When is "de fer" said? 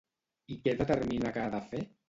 1.59-1.87